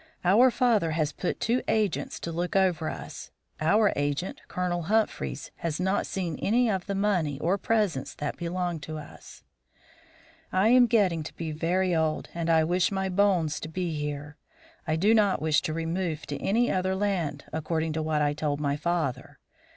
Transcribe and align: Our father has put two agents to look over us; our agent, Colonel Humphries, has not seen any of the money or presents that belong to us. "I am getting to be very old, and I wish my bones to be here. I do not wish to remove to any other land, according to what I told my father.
Our 0.25 0.49
father 0.49 0.93
has 0.93 1.11
put 1.11 1.39
two 1.39 1.61
agents 1.67 2.19
to 2.21 2.31
look 2.31 2.55
over 2.55 2.89
us; 2.89 3.29
our 3.59 3.93
agent, 3.95 4.41
Colonel 4.47 4.81
Humphries, 4.81 5.51
has 5.57 5.79
not 5.79 6.07
seen 6.07 6.39
any 6.41 6.71
of 6.71 6.87
the 6.87 6.95
money 6.95 7.39
or 7.39 7.59
presents 7.59 8.15
that 8.15 8.35
belong 8.35 8.79
to 8.79 8.97
us. 8.97 9.43
"I 10.51 10.69
am 10.69 10.87
getting 10.87 11.21
to 11.21 11.35
be 11.35 11.51
very 11.51 11.95
old, 11.95 12.29
and 12.33 12.49
I 12.49 12.63
wish 12.63 12.91
my 12.91 13.09
bones 13.09 13.59
to 13.59 13.67
be 13.67 13.93
here. 13.93 14.37
I 14.87 14.95
do 14.95 15.13
not 15.13 15.39
wish 15.39 15.61
to 15.61 15.71
remove 15.71 16.25
to 16.25 16.41
any 16.41 16.71
other 16.71 16.95
land, 16.95 17.43
according 17.53 17.93
to 17.93 18.01
what 18.01 18.23
I 18.23 18.33
told 18.33 18.59
my 18.59 18.77
father. 18.77 19.37